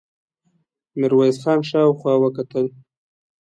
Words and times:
ميرويس 0.99 1.37
خان 1.43 1.59
شاوخوا 1.69 2.13
وکتل. 2.19 2.65